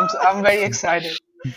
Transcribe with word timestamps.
I'm 0.00 0.08
I'm 0.26 0.42
very 0.42 0.62
excited. 0.62 1.16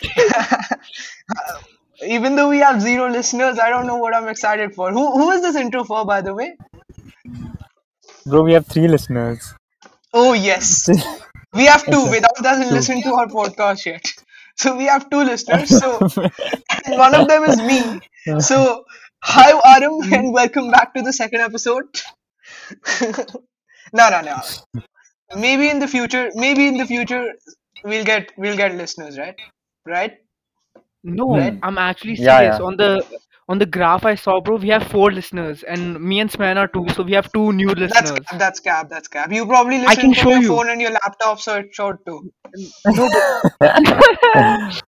Even 2.06 2.36
though 2.36 2.48
we 2.48 2.58
have 2.58 2.80
zero 2.82 3.08
listeners, 3.08 3.58
I 3.58 3.70
don't 3.70 3.86
know 3.86 3.96
what 3.96 4.14
I'm 4.14 4.28
excited 4.28 4.74
for. 4.74 4.90
Who 4.92 5.12
who 5.12 5.30
is 5.30 5.42
this 5.42 5.56
intro 5.56 5.84
for, 5.84 6.04
by 6.04 6.20
the 6.20 6.34
way? 6.34 6.56
Bro, 8.26 8.42
we 8.42 8.52
have 8.52 8.66
three 8.66 8.88
listeners. 8.88 9.54
Oh 10.12 10.32
yes, 10.32 10.88
we 11.54 11.66
have 11.66 11.84
two. 11.84 12.04
Without 12.10 12.36
doesn't 12.42 12.68
Two. 12.68 12.74
listen 12.74 13.02
to 13.02 13.14
our 13.14 13.26
podcast 13.26 13.86
yet, 13.86 14.04
so 14.56 14.76
we 14.76 14.84
have 14.86 15.08
two 15.10 15.22
listeners. 15.24 15.68
So 15.78 15.98
one 17.04 17.14
of 17.14 17.28
them 17.28 17.44
is 17.44 17.60
me. 17.60 18.00
So 18.40 18.84
hi 19.22 19.50
Aram 19.74 20.00
and 20.12 20.32
welcome 20.32 20.70
back 20.70 20.94
to 20.94 21.02
the 21.02 21.12
second 21.12 21.40
episode. 21.40 21.86
no, 23.92 24.08
no, 24.10 24.20
no. 24.20 24.36
Maybe 25.36 25.68
in 25.70 25.78
the 25.78 25.88
future, 25.88 26.30
maybe 26.34 26.66
in 26.66 26.76
the 26.78 26.86
future 26.86 27.32
we'll 27.84 28.04
get 28.04 28.32
we'll 28.38 28.56
get 28.56 28.74
listeners, 28.74 29.18
right? 29.18 29.36
Right? 29.86 30.18
No, 31.04 31.26
Right? 31.28 31.62
I'm 31.62 31.78
actually 31.78 32.16
serious. 32.16 32.58
yeah. 32.58 32.60
On 32.60 32.76
the 32.76 33.04
on 33.48 33.58
the 33.58 33.66
graph 33.66 34.04
I 34.04 34.14
saw, 34.16 34.40
bro, 34.40 34.56
we 34.56 34.68
have 34.68 34.84
four 34.88 35.12
listeners, 35.12 35.62
and 35.62 36.00
me 36.00 36.20
and 36.20 36.30
Sman 36.30 36.58
are 36.58 36.68
two, 36.68 36.88
so 36.90 37.02
we 37.02 37.12
have 37.12 37.32
two 37.32 37.52
new 37.52 37.74
listeners. 37.74 38.26
That's 38.30 38.38
that's 38.38 38.60
cap, 38.60 38.88
that's 38.90 39.08
cap. 39.08 39.32
You 39.32 39.46
probably 39.46 39.78
I 39.86 39.94
listen 39.94 39.96
can 39.96 40.12
show 40.14 40.34
your 40.34 40.42
you. 40.42 40.48
phone 40.48 40.68
and 40.70 40.80
your 40.80 40.90
laptop, 40.92 41.40
so 41.40 41.56
it's 41.58 41.74
short 41.74 42.04
too. 42.06 42.26
No, 42.86 43.08
but 43.10 43.24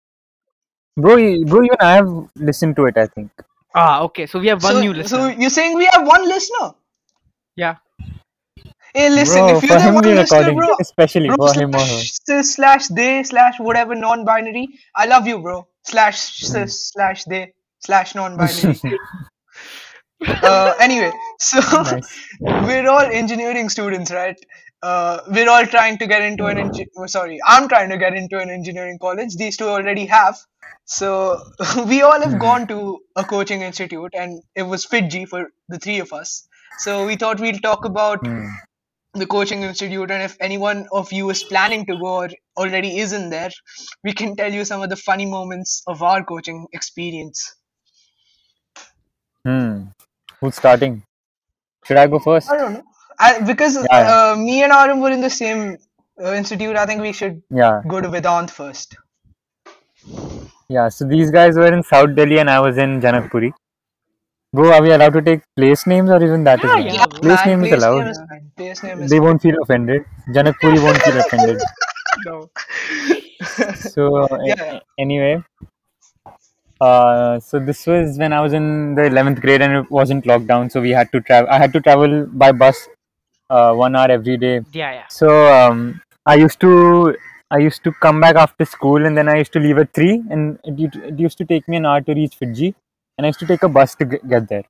Bro, 0.97 1.17
you- 1.17 1.45
bro, 1.45 1.63
even 1.63 1.77
I 1.79 1.93
have 1.95 2.29
listened 2.35 2.75
to 2.77 2.85
it, 2.85 2.97
I 2.97 3.07
think. 3.07 3.31
ah, 3.75 4.01
okay. 4.03 4.25
So 4.27 4.39
we 4.39 4.47
have 4.47 4.63
one 4.63 4.79
so, 4.79 4.79
new 4.79 4.93
listener. 4.93 5.27
so 5.27 5.27
you're 5.27 5.49
saying 5.49 5.75
we 5.77 5.85
have 5.85 6.05
one 6.07 6.27
listener? 6.27 6.73
Yeah. 7.55 7.77
Hey, 8.95 9.09
listen, 9.09 9.39
Bro, 9.39 9.57
if 9.57 9.63
you're 9.63 9.77
the 9.77 9.91
one 9.91 10.05
listener, 10.05 10.39
recording, 10.39 10.57
bro, 10.57 10.75
especially 10.79 11.27
bro 11.27 11.35
for 11.35 11.59
him 11.59 11.75
or 11.75 11.79
her. 11.79 11.85
slash 11.85 12.45
slash 12.45 12.87
they 12.87 13.23
slash 13.23 13.59
whatever 13.59 13.93
non-binary, 13.93 14.69
I 14.95 15.05
love 15.05 15.27
you, 15.27 15.39
bro. 15.41 15.67
Slash 15.83 16.17
cis 16.17 16.91
slash 16.93 17.25
they 17.25 17.51
slash 17.81 18.15
non-binary. 18.15 18.79
uh, 20.27 20.75
anyway, 20.79 21.11
so 21.39 21.59
Nice. 21.59 22.25
we're 22.39 22.87
all 22.87 23.01
engineering 23.01 23.67
students, 23.67 24.11
right? 24.11 24.37
Uh, 24.81 25.19
we're 25.27 25.49
all 25.49 25.65
trying 25.65 25.97
to 25.97 26.07
get 26.07 26.21
into 26.21 26.45
an 26.45 26.55
engi- 26.55 26.87
oh, 26.97 27.05
sorry, 27.07 27.37
I'm 27.45 27.67
trying 27.67 27.89
to 27.89 27.97
get 27.97 28.13
into 28.13 28.39
an 28.39 28.49
engineering 28.49 28.97
college. 28.97 29.35
These 29.35 29.57
two 29.57 29.67
already 29.67 30.05
have. 30.05 30.37
So 30.85 31.41
we 31.85 32.01
all 32.01 32.21
have 32.21 32.39
gone 32.39 32.65
to 32.67 32.99
a 33.17 33.25
coaching 33.25 33.61
institute, 33.61 34.13
and 34.13 34.41
it 34.55 34.63
was 34.63 34.85
FIITJEE 34.85 35.27
for 35.27 35.47
the 35.67 35.79
three 35.79 35.99
of 35.99 36.13
us. 36.13 36.47
So 36.79 37.05
we 37.05 37.17
thought 37.17 37.41
we'll 37.41 37.59
talk 37.59 37.83
about 37.83 38.25
Hmm. 38.25 38.47
The 39.15 39.25
coaching 39.25 39.63
institute, 39.63 40.11
and 40.11 40.21
if 40.23 40.37
anyone 40.39 40.87
of 40.91 41.11
you 41.11 41.29
is 41.29 41.43
planning 41.43 41.85
to 41.87 41.97
go 41.97 42.07
or 42.23 42.29
already 42.57 42.97
is 42.99 43.13
in 43.13 43.29
there, 43.29 43.49
we 44.03 44.13
can 44.13 44.35
tell 44.35 44.51
you 44.53 44.65
some 44.65 44.81
of 44.81 44.89
the 44.89 44.95
funny 44.95 45.25
moments 45.25 45.81
of 45.87 46.03
our 46.03 46.23
coaching 46.23 46.67
experience. 46.73 47.55
Hmm. 49.45 49.83
Who's 50.41 50.55
starting? 50.55 51.03
Should 51.85 51.97
I 51.97 52.07
go 52.07 52.19
first? 52.19 52.49
I 52.51 52.57
don't 52.57 52.73
know. 52.73 52.83
I, 53.19 53.39
because 53.41 53.75
Yeah, 53.75 53.83
yeah. 53.91 54.31
uh, 54.31 54.35
me 54.35 54.63
and 54.63 54.71
Aram 54.71 54.99
were 55.01 55.11
in 55.11 55.21
the 55.21 55.29
same 55.29 55.77
uh, 56.21 56.33
institute, 56.33 56.75
I 56.75 56.85
think 56.85 57.01
we 57.01 57.13
should 57.13 57.41
Yeah, 57.49 57.81
go 57.87 58.01
to 58.01 58.09
Vedant 58.09 58.49
first. 58.49 58.97
yeah. 60.69 60.89
So 60.89 61.05
these 61.05 61.31
guys 61.31 61.55
were 61.55 61.73
in 61.73 61.83
South 61.83 62.15
Delhi 62.15 62.39
and 62.39 62.49
I 62.49 62.59
was 62.59 62.77
in 62.77 62.99
Janakpuri. 63.01 63.51
Bro, 64.55 64.71
are 64.73 64.81
we 64.81 64.91
allowed 64.91 65.13
to 65.13 65.21
take 65.21 65.41
place 65.55 65.85
names 65.85 66.09
or 66.09 66.23
even 66.23 66.43
that 66.45 66.63
is 66.63 66.71
Yeah, 66.71 66.77
allowed? 66.77 66.95
yeah. 66.95 67.05
Place 67.21 67.45
Man, 67.45 67.47
name 67.47 67.63
is 67.63 67.69
place 67.69 67.83
allowed. 67.83 68.03
name 68.03 68.07
is. 68.07 68.19
Place 68.57 68.83
name 68.83 69.01
is 69.03 69.09
They 69.11 69.19
won't 69.19 69.41
feel 69.41 69.55
offended. 69.61 70.05
Janakpuri 70.29 70.81
won't 70.83 71.01
feel 71.03 71.19
offended. 71.19 71.59
No. 72.25 72.49
So 73.75 74.23
uh, 74.23 74.37
Yeah, 74.45 74.55
yeah. 74.57 74.79
anyway, 74.97 75.43
uh, 76.81 77.39
so 77.39 77.59
this 77.59 77.85
was 77.87 78.17
when 78.17 78.33
I 78.33 78.41
was 78.41 78.53
in 78.53 78.95
the 78.95 79.03
11th 79.03 79.41
grade 79.41 79.61
and 79.61 79.73
it 79.77 79.91
wasn't 79.91 80.25
lockdown, 80.25 80.71
so 80.71 80.81
we 80.81 80.91
had 80.91 81.11
to 81.11 81.21
travel. 81.21 81.49
I 81.51 81.57
had 81.57 81.73
to 81.73 81.81
travel 81.81 82.25
by 82.27 82.51
bus, 82.51 82.87
uh, 83.49 83.73
one 83.73 83.95
hour 83.95 84.09
every 84.11 84.37
day. 84.37 84.61
Yeah, 84.73 84.91
yeah. 84.93 85.07
So 85.09 85.29
um, 85.53 86.01
I 86.25 86.35
used 86.35 86.59
to 86.61 87.15
I 87.51 87.57
used 87.59 87.83
to 87.83 87.91
come 88.01 88.19
back 88.19 88.35
after 88.35 88.65
school 88.65 89.05
and 89.05 89.17
then 89.17 89.29
I 89.29 89.37
used 89.37 89.53
to 89.53 89.59
leave 89.59 89.77
at 89.77 89.93
three, 89.93 90.23
and 90.29 90.59
it, 90.63 90.95
it 90.95 91.19
used 91.19 91.37
to 91.39 91.45
take 91.45 91.67
me 91.67 91.77
an 91.77 91.85
hour 91.85 92.01
to 92.01 92.13
reach 92.13 92.37
FIITJEE, 92.39 92.73
and 93.17 93.25
I 93.25 93.29
used 93.29 93.39
to 93.39 93.47
take 93.47 93.63
a 93.63 93.69
bus 93.69 93.95
to 93.95 94.05
get 94.05 94.47
there. 94.49 94.63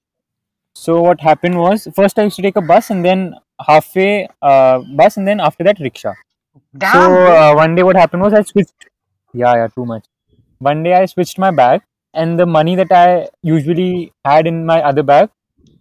So 0.73 1.01
what 1.01 1.21
happened 1.21 1.57
was 1.57 1.87
first 1.95 2.19
I 2.19 2.23
used 2.23 2.35
to 2.35 2.41
take 2.41 2.57
a 2.57 2.61
bus 2.61 2.89
and 2.89 3.03
then 3.03 3.35
halfway 3.65 4.27
uh, 4.41 4.79
bus 4.95 5.17
and 5.17 5.27
then 5.27 5.39
after 5.39 5.63
that 5.63 5.79
rickshaw. 5.79 6.13
Damn, 6.77 6.93
So 6.93 7.27
uh, 7.27 7.53
one 7.55 7.75
day 7.75 7.83
what 7.83 7.95
happened 7.95 8.21
was 8.21 8.33
I 8.33 8.41
switched. 8.43 8.73
Yeah, 9.33 9.55
yeah, 9.55 9.67
too 9.67 9.85
much. 9.85 10.05
One 10.59 10.83
day 10.83 10.93
I 10.93 11.05
switched 11.05 11.37
my 11.37 11.51
bag, 11.51 11.81
and 12.13 12.39
the 12.39 12.45
money 12.45 12.75
that 12.75 12.91
I 12.91 13.27
usually 13.41 14.13
had 14.23 14.47
in 14.47 14.65
my 14.65 14.81
other 14.81 15.03
bag, 15.03 15.29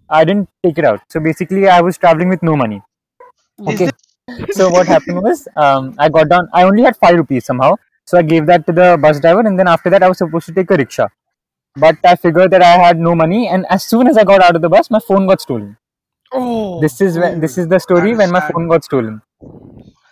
I 0.08 0.24
didn't 0.24 0.48
take 0.64 0.78
it 0.78 0.84
out. 0.84 1.00
So 1.08 1.20
basically, 1.20 1.68
I 1.68 1.80
was 1.80 1.96
traveling 1.96 2.28
with 2.28 2.42
no 2.42 2.56
money. 2.56 2.82
Okay. 3.66 3.90
So 4.52 4.68
what 4.70 4.86
happened 4.88 5.22
was, 5.22 5.46
um, 5.56 5.94
I 5.98 6.08
got 6.08 6.28
down. 6.28 6.48
I 6.52 6.64
only 6.64 6.82
had 6.82 6.96
five 6.96 7.16
rupees 7.16 7.44
somehow, 7.44 7.76
so 8.04 8.18
I 8.18 8.22
gave 8.22 8.46
that 8.46 8.66
to 8.66 8.72
the 8.72 8.98
bus 9.00 9.20
driver, 9.20 9.40
and 9.40 9.58
then 9.58 9.68
after 9.68 9.90
that, 9.90 10.02
I 10.02 10.08
was 10.08 10.18
supposed 10.18 10.46
to 10.46 10.52
take 10.52 10.70
a 10.70 10.76
rickshaw. 10.76 11.08
But 11.76 11.98
I 12.04 12.14
figured 12.16 12.50
that 12.52 12.62
I 12.62 12.76
had 12.78 12.98
no 12.98 13.14
money, 13.14 13.48
and 13.48 13.66
as 13.68 13.84
soon 13.84 14.06
as 14.06 14.16
I 14.16 14.24
got 14.24 14.40
out 14.40 14.54
of 14.54 14.62
the 14.62 14.68
bus, 14.68 14.90
my 14.90 15.00
phone 15.00 15.26
got 15.26 15.40
stolen. 15.40 15.76
Oh. 16.32 16.80
This 16.80 17.00
is 17.00 17.18
when 17.18 17.40
this 17.40 17.58
is 17.58 17.68
the 17.68 17.78
story 17.78 18.14
when 18.14 18.30
my 18.30 18.40
phone 18.40 18.68
got 18.68 18.84
stolen. 18.84 19.20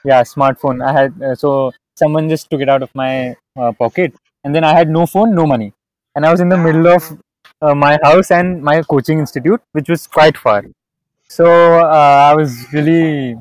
Yeah, 0.05 0.23
smartphone. 0.23 0.85
I 0.85 0.93
had 0.93 1.23
uh, 1.23 1.35
so 1.35 1.73
someone 1.95 2.29
just 2.29 2.51
took 2.51 2.61
it 2.61 2.69
out 2.69 2.83
of 2.83 2.95
my 2.95 3.37
uh, 3.57 3.73
pocket, 3.73 4.15
and 4.45 4.55
then 4.55 4.65
I 4.65 4.73
had 4.73 4.89
no 4.89 5.07
phone, 5.07 5.35
no 5.35 5.47
money, 5.47 5.73
and 6.17 6.27
I 6.27 6.33
was 6.33 6.41
in 6.41 6.49
the 6.49 6.59
middle 6.59 6.89
of 6.89 7.19
uh, 7.61 7.75
my 7.75 7.99
house 8.03 8.31
and 8.33 8.63
my 8.63 8.83
coaching 8.83 9.21
institute, 9.21 9.61
which 9.73 9.89
was 9.89 10.07
quite 10.07 10.37
far. 10.37 10.65
So 11.29 11.47
uh, 11.47 12.31
I 12.31 12.35
was 12.35 12.67
really, 12.73 13.37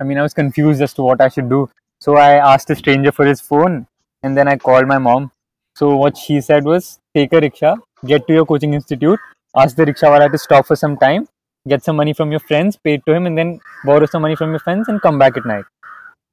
I 0.00 0.04
mean, 0.04 0.16
I 0.16 0.22
was 0.22 0.32
confused 0.32 0.80
as 0.80 0.94
to 0.94 1.02
what 1.02 1.20
I 1.20 1.28
should 1.28 1.48
do. 1.48 1.68
So 1.98 2.16
I 2.16 2.34
asked 2.52 2.70
a 2.70 2.76
stranger 2.76 3.12
for 3.12 3.26
his 3.26 3.40
phone, 3.40 3.86
and 4.22 4.36
then 4.36 4.48
I 4.48 4.56
called 4.56 4.86
my 4.86 4.98
mom. 4.98 5.32
So 5.74 5.96
what 5.96 6.16
she 6.16 6.40
said 6.40 6.64
was, 6.64 6.98
take 7.14 7.32
a 7.32 7.40
rickshaw, 7.40 7.76
get 8.06 8.26
to 8.26 8.32
your 8.34 8.46
coaching 8.46 8.74
institute, 8.74 9.18
ask 9.56 9.76
the 9.76 9.84
rickshawala 9.84 10.30
to 10.30 10.38
stop 10.38 10.66
for 10.66 10.76
some 10.76 10.96
time, 10.96 11.28
get 11.68 11.82
some 11.82 11.96
money 11.96 12.12
from 12.12 12.30
your 12.30 12.40
friends, 12.40 12.76
pay 12.76 12.94
it 12.94 13.06
to 13.06 13.14
him, 13.14 13.26
and 13.26 13.36
then 13.36 13.60
borrow 13.84 14.06
some 14.06 14.22
money 14.22 14.36
from 14.36 14.50
your 14.50 14.58
friends 14.58 14.88
and 14.88 15.00
come 15.00 15.18
back 15.18 15.36
at 15.36 15.46
night. 15.46 15.64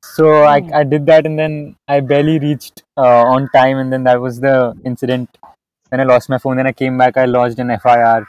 So 0.04 0.44
I, 0.44 0.62
I 0.74 0.84
did 0.84 1.06
that, 1.08 1.26
and 1.26 1.38
then 1.38 1.76
I 1.88 2.00
barely 2.00 2.40
reached 2.40 2.84
uh, 2.98 3.24
on 3.26 3.50
time, 3.50 3.78
and 3.78 3.92
then 3.92 4.04
that 4.06 4.20
was 4.20 4.40
the 4.40 4.74
incident 4.86 5.38
when 5.90 6.00
I 6.02 6.04
lost 6.04 6.30
my 6.30 6.38
phone. 6.38 6.58
Then 6.58 6.68
I 6.68 6.72
came 6.72 6.98
back, 6.98 7.18
I 7.18 7.26
lodged 7.26 7.60
an 7.60 7.78
FIR 7.80 8.28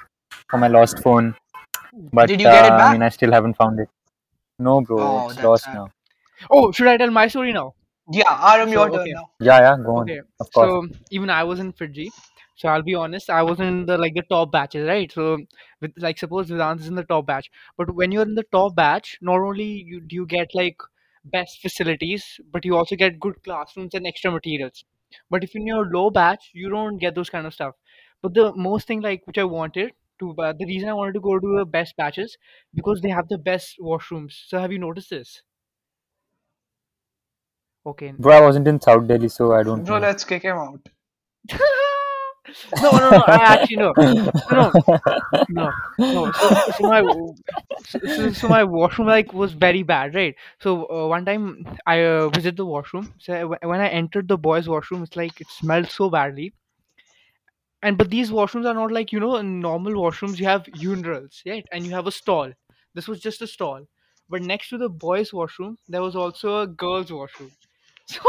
for 0.49 0.59
my 0.59 0.69
lost 0.69 1.01
phone, 1.01 1.35
but 2.13 2.29
Did 2.29 2.41
you 2.41 2.47
get 2.47 2.67
it 2.67 2.73
uh, 2.73 2.77
I 2.77 2.93
mean, 2.93 3.03
I 3.03 3.09
still 3.09 3.33
haven't 3.33 3.55
found 3.55 3.81
it. 3.81 3.89
No, 4.59 4.81
bro, 4.81 4.99
Oh, 5.01 5.31
it's 5.31 5.43
lost 5.43 5.65
sad. 5.65 5.75
now. 5.75 5.91
Oh, 6.51 6.71
should 6.73 6.87
I 6.87 6.97
tell 6.97 7.11
my 7.11 7.29
story 7.29 7.53
now? 7.53 7.75
Yeah, 8.13 8.53
Aram, 8.53 8.69
So, 8.69 8.73
your 8.73 8.91
turn 8.91 9.13
now. 9.13 9.31
Yeah, 9.41 9.61
yeah, 9.61 9.77
go 9.85 9.97
on. 9.97 10.11
Okay. 10.11 10.21
Of 10.41 10.53
course. 10.53 10.71
So 10.71 10.89
even 11.11 11.31
I 11.31 11.45
was 11.45 11.61
in 11.61 11.73
FIITJEE. 11.73 12.11
So 12.57 12.69
I'll 12.69 12.83
be 12.83 12.95
honest, 12.95 13.31
I 13.31 13.43
was 13.43 13.59
in 13.59 13.87
the 13.87 13.97
like 13.97 14.15
the 14.15 14.23
top 14.23 14.53
batches, 14.53 14.87
right? 14.87 15.11
So 15.11 15.39
with 15.81 15.93
like 15.97 16.19
suppose 16.19 16.51
Vedant 16.51 16.81
is 16.81 16.89
in 16.89 16.95
the 16.95 17.05
top 17.05 17.27
batch, 17.27 17.51
but 17.79 17.95
when 17.95 18.13
you're 18.13 18.23
in 18.31 18.35
the 18.35 18.45
top 18.53 18.77
batch, 18.77 19.17
not 19.23 19.41
only 19.41 19.65
you 19.65 20.01
do 20.01 20.15
you 20.17 20.27
get 20.27 20.55
like 20.55 20.77
best 21.25 21.63
facilities, 21.63 22.39
but 22.53 22.67
you 22.67 22.77
also 22.77 22.97
get 22.97 23.19
good 23.19 23.43
classrooms 23.45 23.95
and 23.95 24.07
extra 24.07 24.31
materials. 24.31 24.85
But 25.31 25.43
if 25.43 25.55
you're 25.55 25.63
in 25.63 25.69
your 25.69 25.87
low 25.87 26.11
batch, 26.11 26.51
you 26.53 26.69
don't 26.69 26.99
get 26.99 27.15
those 27.15 27.31
kind 27.31 27.47
of 27.47 27.55
stuff. 27.55 27.77
But 28.21 28.35
the 28.35 28.53
most 28.55 28.87
thing 28.87 29.01
like 29.01 29.27
which 29.27 29.39
I 29.39 29.45
wanted 29.45 29.93
to, 30.19 30.35
uh, 30.39 30.53
the 30.53 30.67
reason 30.67 30.91
I 30.91 30.93
wanted 30.93 31.15
to 31.15 31.21
go 31.21 31.39
to 31.39 31.59
the 31.61 31.65
best 31.65 31.97
batches 31.97 32.37
because 32.75 33.01
they 33.01 33.09
have 33.09 33.29
the 33.29 33.39
best 33.39 33.77
washrooms. 33.81 34.33
So 34.49 34.59
have 34.59 34.71
you 34.71 34.79
noticed 34.79 35.09
this? 35.09 35.43
Okay. 37.87 38.13
Bro, 38.19 38.37
I 38.37 38.41
wasn't 38.43 38.69
in 38.69 38.81
South 38.81 39.07
Delhi, 39.07 39.29
so 39.29 39.53
I 39.53 39.63
don't 39.63 39.85
Bro, 39.85 39.99
know. 39.99 40.01
let's 40.01 40.25
kick 40.25 40.43
him 40.43 40.57
out. 40.57 40.89
no, 42.83 42.99
no, 42.99 43.11
no. 43.11 43.23
I 43.23 43.41
actually 43.41 43.77
no, 43.77 43.95
no, 44.51 44.73
no, 45.49 45.73
no. 46.13 46.33
So, 46.33 46.55
so 46.77 46.85
my 46.85 47.01
so, 47.01 48.01
so, 48.07 48.33
so 48.33 48.49
my 48.49 48.65
washroom 48.65 49.09
like 49.09 49.33
was 49.33 49.53
very 49.53 49.83
bad, 49.83 50.15
right? 50.15 50.35
So 50.61 50.87
uh, 50.91 51.07
one 51.09 51.25
time 51.25 51.65
I 51.87 52.05
uh, 52.05 52.29
visited 52.29 52.57
the 52.59 52.67
washroom. 52.67 53.15
So 53.19 53.57
when 53.63 53.81
I 53.81 53.89
entered 53.89 54.29
the 54.29 54.37
boys' 54.37 54.69
washroom, 54.69 55.03
it's 55.03 55.17
like 55.17 55.41
it 55.41 55.49
smelled 55.49 55.89
so 55.89 56.11
badly. 56.11 56.53
And 57.83 57.97
but 57.97 58.11
these 58.11 58.31
washrooms 58.31 58.67
are 58.67 58.75
not 58.75 58.93
like 58.93 59.13
you 59.13 59.21
know 59.21 59.37
in 59.37 59.61
normal 59.61 59.95
washrooms 59.95 60.39
you 60.39 60.45
have 60.47 60.65
urinals, 60.65 61.41
right? 61.47 61.67
And 61.73 61.87
you 61.87 61.93
have 61.93 62.07
a 62.07 62.13
stall. 62.13 62.53
This 62.95 63.09
was 63.09 63.21
just 63.21 63.41
a 63.43 63.47
stall. 63.47 63.87
But 64.29 64.43
next 64.43 64.69
to 64.69 64.79
the 64.79 64.89
boys' 64.89 65.33
washroom, 65.33 65.79
there 65.89 66.03
was 66.03 66.15
also 66.15 66.61
a 66.61 66.67
girls' 66.67 67.11
washroom. 67.13 67.51
So, 68.13 68.23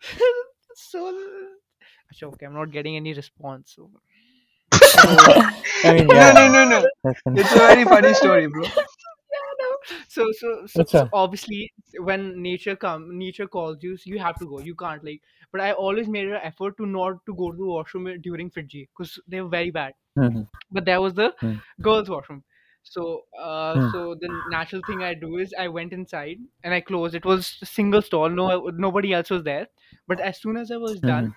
so. 0.74 1.00
Achha, 2.12 2.24
Okay, 2.32 2.46
I'm 2.46 2.54
not 2.54 2.70
getting 2.70 2.96
any 2.96 3.12
response. 3.14 3.72
So, 3.76 3.90
I 5.84 5.92
mean, 5.92 6.08
No, 6.12 6.12
yeah, 6.12 6.32
no, 6.32 6.48
no, 6.48 6.64
no. 6.68 6.78
an- 7.04 7.18
It's 7.34 7.52
a 7.52 7.58
very 7.58 7.84
funny 7.84 8.14
story, 8.14 8.46
bro. 8.48 8.64
so 10.08 10.24
so 10.32 10.66
so, 10.66 10.84
so 10.86 11.08
obviously 11.12 11.72
when 11.98 12.42
nature 12.42 12.76
come 12.76 13.18
nature 13.18 13.46
calls 13.46 13.82
you 13.82 13.96
so 13.96 14.10
you 14.10 14.18
have 14.18 14.38
to 14.38 14.46
go 14.46 14.58
you 14.60 14.74
can't 14.74 15.04
like 15.04 15.20
but 15.52 15.60
i 15.60 15.72
always 15.72 16.08
made 16.08 16.26
an 16.28 16.40
effort 16.42 16.76
to 16.76 16.86
not 16.86 17.24
to 17.26 17.34
go 17.34 17.50
to 17.52 17.56
the 17.58 17.66
washroom 17.66 18.08
during 18.20 18.50
FIITJEE 18.50 18.88
because 18.88 19.18
they 19.28 19.40
were 19.40 19.48
very 19.48 19.70
bad 19.70 19.94
Hmm. 20.14 20.42
but 20.70 20.84
there 20.84 21.00
was 21.00 21.14
the 21.14 21.34
Hmm. 21.40 21.56
girls 21.82 22.08
washroom 22.10 22.44
so 22.88 23.22
uh 23.38 23.74
Hmm. 23.74 23.90
so 23.92 24.14
the 24.20 24.28
natural 24.54 24.82
thing 24.88 25.02
i 25.02 25.12
do 25.22 25.38
is 25.44 25.54
i 25.58 25.66
went 25.68 25.92
inside 25.92 26.38
and 26.64 26.74
i 26.74 26.80
closed. 26.80 27.14
It 27.14 27.24
was 27.24 27.58
a 27.62 27.66
single 27.66 28.02
stall. 28.02 28.28
No 28.30 28.46
nobody 28.86 29.12
else 29.12 29.30
was 29.30 29.42
there. 29.44 29.66
But 30.08 30.20
as 30.20 30.40
soon 30.40 30.56
as 30.56 30.70
i 30.70 30.76
was 30.76 31.00
done 31.00 31.32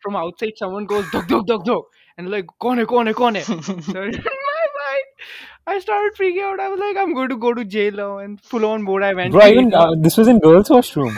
from 0.00 0.16
outside 0.16 0.52
someone 0.56 0.86
goes 0.86 1.10
dog 1.16 1.28
dog 1.28 1.46
dog 1.46 1.64
dog 1.64 1.84
and 2.18 2.30
like 2.30 2.46
kone 2.66 2.84
kone 2.94 3.12
kone. 3.22 3.42
So 3.92 4.02
in 4.12 4.12
my 4.12 4.66
mind 4.78 5.06
i 5.66 5.78
started 5.80 6.14
freaking 6.20 6.42
out. 6.50 6.60
I 6.60 6.68
was 6.68 6.80
like 6.80 6.96
i'm 6.96 7.14
going 7.14 7.28
to 7.30 7.36
go 7.36 7.54
to 7.54 7.64
jail 7.64 7.92
now. 7.92 8.18
And 8.18 8.40
full 8.40 8.64
on 8.64 8.84
board, 8.84 9.02
i 9.02 9.14
went 9.14 9.32
Bro, 9.32 9.40
to 9.40 9.46
even 9.46 9.74
uh, 9.74 9.94
this 9.98 10.16
was 10.16 10.28
in 10.28 10.38
girls' 10.38 10.70
washroom. 10.70 11.16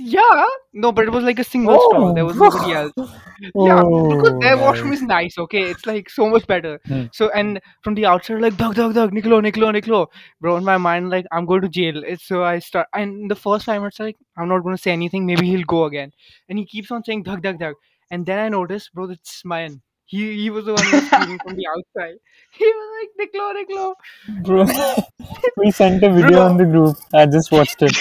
Yeah 0.00 0.44
no 0.74 0.90
but 0.92 1.04
it 1.04 1.10
was 1.10 1.24
like 1.24 1.38
a 1.40 1.44
single 1.44 1.78
stall 1.90 2.14
there 2.14 2.24
was 2.24 2.36
Oh. 2.40 2.44
nobody 2.48 2.72
else. 2.72 2.92
Yeah 3.54 3.82
because 3.82 4.30
Oh, 4.32 4.38
their 4.40 4.56
washroom 4.56 4.92
is 4.92 5.02
nice 5.02 5.36
okay? 5.38 5.62
It's 5.70 5.86
like 5.86 6.08
so 6.10 6.28
much 6.28 6.46
better. 6.46 6.78
Hmm. 6.86 7.04
so 7.12 7.30
and 7.30 7.60
from 7.82 7.94
the 7.94 8.06
outside 8.06 8.40
like 8.40 8.56
dog 8.56 8.74
dog 8.76 8.94
dog 8.94 9.12
niklo 9.12 9.40
niklo 9.46 9.72
niklo. 9.76 10.06
Bro 10.40 10.56
in 10.58 10.64
my 10.64 10.76
mind 10.76 11.10
like 11.10 11.26
i'm 11.32 11.46
going 11.46 11.62
to 11.62 11.68
jail. 11.68 12.02
It's 12.04 12.26
so 12.26 12.44
i 12.44 12.58
start 12.60 12.88
and 12.94 13.30
the 13.30 13.36
first 13.36 13.66
time 13.66 13.84
it's 13.84 13.98
like 14.00 14.16
i'm 14.36 14.48
not 14.48 14.62
going 14.62 14.76
to 14.76 14.82
say 14.82 14.92
anything. 14.92 15.26
Maybe 15.26 15.46
he'll 15.46 15.64
go 15.76 15.84
again. 15.84 16.12
And 16.48 16.58
he 16.58 16.66
keeps 16.66 16.90
on 16.90 17.04
saying 17.04 17.22
dug 17.24 17.42
dug 17.42 17.58
dug 17.58 17.74
and 18.10 18.24
then 18.24 18.38
i 18.38 18.48
notice, 18.48 18.88
bro 18.94 19.10
it's 19.10 19.44
Mayan 19.44 19.80
he 20.08 20.20
he 20.42 20.50
was 20.50 20.64
the 20.64 20.74
one 20.74 20.84
who 20.84 20.96
was 20.96 21.06
screaming 21.10 21.38
from 21.44 21.54
the 21.56 21.66
outside 21.74 22.16
he 22.58 22.68
was 22.78 22.88
like 22.98 23.10
niklo 23.20 23.46
niklo 23.58 23.86
Bro, 24.46 24.66
we 25.56 25.70
sent 25.70 26.02
a 26.02 26.10
video 26.10 26.38
Bro. 26.38 26.46
on 26.48 26.56
the 26.56 26.64
group. 26.64 26.96
I 27.12 27.26
just 27.26 27.50
watched 27.52 27.82
it. 27.82 27.94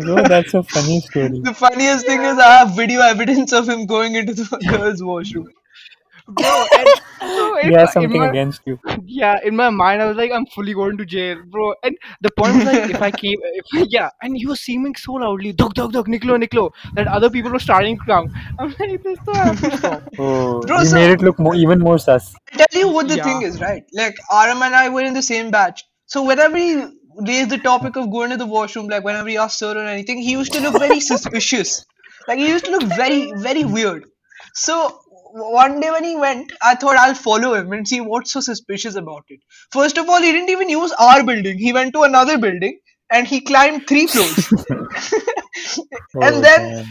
Bro, 0.00 0.22
that's 0.28 0.54
a 0.54 0.62
funny 0.62 1.00
story. 1.00 1.40
the 1.40 1.54
funniest 1.54 2.06
thing 2.06 2.20
is 2.22 2.38
I 2.38 2.58
have 2.58 2.76
video 2.76 3.00
evidence 3.00 3.52
of 3.52 3.68
him 3.68 3.86
going 3.86 4.14
into 4.14 4.34
the 4.34 4.58
girls' 4.70 5.02
washroom. 5.02 5.48
Bro 6.28 6.66
and 6.76 6.90
so 7.34 7.58
in, 7.58 7.68
He 7.68 7.74
has 7.74 7.92
something 7.92 8.22
my, 8.22 8.28
against 8.30 8.62
you. 8.66 8.78
yeah 9.04 9.38
in 9.44 9.56
my 9.56 9.68
mind 9.70 10.02
i 10.02 10.06
was 10.06 10.16
like 10.16 10.30
i'm 10.32 10.46
fully 10.46 10.74
going 10.74 10.96
to 10.96 11.04
jail 11.04 11.38
bro 11.50 11.74
and 11.82 11.96
the 12.22 12.30
point 12.38 12.54
was 12.54 12.64
like 12.64 12.82
if 12.86 13.00
i 13.02 13.10
came 13.10 13.38
if 13.60 13.66
yeah 13.96 14.10
and 14.22 14.36
he 14.36 14.46
was 14.46 14.60
screaming 14.60 14.94
so 14.94 15.12
loudly 15.14 15.52
dog 15.52 15.74
dog 15.74 15.92
dog 15.92 16.08
niklo 16.08 16.36
niklo 16.44 16.70
that 16.94 17.06
other 17.06 17.30
people 17.30 17.50
were 17.50 17.58
starting 17.68 17.98
to 17.98 18.04
come 18.12 18.28
i'm 18.58 18.74
like 18.80 19.02
this 19.02 19.18
so 19.24 19.32
i 19.32 19.46
have 19.46 19.60
to 19.60 19.70
stop 19.78 20.02
Oh, 20.18 20.66
Bro, 20.66 20.78
he 20.78 20.84
so- 20.84 20.96
made 20.96 21.10
it 21.10 21.20
look 21.20 21.38
more, 21.38 21.54
even 21.54 21.78
more 21.78 21.98
sus. 21.98 22.34
I 22.58 22.66
tell 22.70 22.80
you 22.80 22.88
what 22.92 23.08
the 23.08 23.16
Yeah. 23.16 23.24
thing 23.24 23.42
is, 23.42 23.60
right? 23.60 23.82
Like 23.92 24.16
Aram 24.32 24.62
and 24.62 24.74
I 24.74 24.88
were 24.88 25.02
in 25.02 25.14
the 25.14 25.22
same 25.22 25.50
batch. 25.50 25.84
So 26.06 26.22
whenever 26.24 26.56
he 26.56 26.84
raised 27.28 27.50
the 27.50 27.58
topic 27.58 27.96
of 27.96 28.10
going 28.10 28.30
to 28.30 28.36
the 28.36 28.46
washroom, 28.46 28.88
like 28.88 29.04
whenever 29.04 29.28
he 29.28 29.36
asked 29.36 29.58
sir 29.58 29.72
or 29.76 29.86
anything, 29.86 30.18
he 30.18 30.32
used 30.32 30.52
to 30.52 30.60
look 30.60 30.76
very 30.78 31.00
suspicious. 31.00 31.84
Like 32.28 32.38
he 32.38 32.48
used 32.48 32.64
to 32.66 32.70
look 32.70 32.84
very, 32.84 33.32
very 33.36 33.64
weird. 33.64 34.04
So 34.54 34.76
w- 34.78 35.05
one 35.32 35.80
day 35.80 35.90
when 35.90 36.04
he 36.04 36.16
went, 36.16 36.52
I 36.62 36.74
thought 36.74 36.96
I'll 36.96 37.14
follow 37.14 37.54
him 37.54 37.72
and 37.72 37.86
see 37.86 38.00
what's 38.00 38.32
so 38.32 38.40
suspicious 38.40 38.94
about 38.94 39.24
it. 39.28 39.40
First 39.72 39.98
of 39.98 40.08
all, 40.08 40.20
he 40.22 40.32
didn't 40.32 40.50
even 40.50 40.68
use 40.68 40.92
our 40.98 41.24
building. 41.24 41.58
He 41.58 41.72
went 41.72 41.92
to 41.94 42.02
another 42.02 42.38
building 42.38 42.78
and 43.10 43.26
he 43.26 43.40
climbed 43.40 43.86
three 43.88 44.06
floors. 44.06 44.52
Oh, 46.14 46.22
and 46.22 46.44
then 46.44 46.86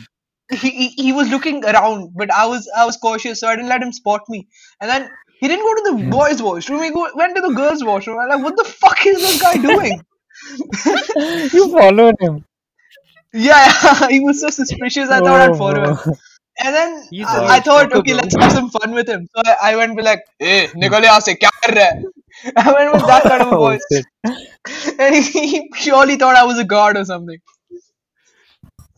damn. 0.52 0.60
he, 0.60 0.90
he 0.90 1.14
was 1.14 1.30
looking 1.30 1.64
around, 1.64 2.14
but 2.16 2.32
I 2.32 2.46
was 2.46 2.70
I 2.76 2.86
was 2.86 2.98
cautious, 2.98 3.40
so 3.40 3.48
I 3.48 3.56
didn't 3.56 3.70
let 3.70 3.82
him 3.82 3.92
spot 3.92 4.22
me. 4.30 4.48
And 4.82 4.90
then 4.90 5.10
he 5.40 5.48
didn't 5.48 5.66
go 5.66 5.76
to 5.76 5.82
the 5.92 6.04
hmm. 6.04 6.10
boys' 6.10 6.42
washroom. 6.42 6.84
He 6.84 6.92
go, 6.92 7.08
went 7.16 7.36
to 7.36 7.42
the 7.42 7.54
girls' 7.54 7.84
washroom. 7.84 8.20
I'm 8.20 8.30
like, 8.30 8.44
what 8.44 8.58
the 8.58 8.64
fuck 8.64 9.06
is 9.06 9.18
this 9.18 9.42
guy 9.42 9.58
doing? 9.58 10.02
you 11.54 11.72
followed 11.72 12.16
him. 12.20 12.46
yeah, 13.34 14.08
he 14.10 14.20
was 14.20 14.42
so 14.42 14.50
suspicious. 14.50 15.10
I 15.10 15.22
thought 15.22 15.42
I'd 15.42 15.52
Oh, 15.52 15.56
follow 15.56 15.96
him. 15.96 16.16
Bro. 16.62 16.68
And 16.68 16.75
then 16.75 17.07
He's 17.10 17.28
I, 17.28 17.38
a 17.38 17.46
I 17.57 17.60
thought, 17.60 17.94
okay, 17.94 18.13
bro. 18.13 18.13
let's 18.13 18.36
have 18.40 18.52
some 18.52 18.69
fun 18.69 18.92
with 18.94 19.10
him. 19.10 19.28
So 19.36 19.42
I, 19.46 19.72
I 19.72 19.75
went 19.75 19.96
be 19.98 20.04
like, 20.04 20.22
hey, 20.40 20.68
nikal 20.75 21.04
yahan 21.04 21.22
se, 21.22 21.36
kya 21.36 21.50
kar 21.63 21.75
raha? 21.75 22.04
I 22.57 22.74
went 22.74 22.94
with 22.94 23.06
that 23.07 23.24
kind 23.24 23.42
of 23.44 23.50
a 23.50 23.56
Oh, 23.57 23.66
voice. 23.66 23.81
shit. 23.92 24.06
And 25.00 25.16
he, 25.16 25.48
he 25.48 25.69
surely 25.75 26.16
thought 26.16 26.36
I 26.36 26.44
was 26.46 26.57
a 26.60 26.63
god 26.66 26.98
or 26.98 27.06
something. 27.06 27.40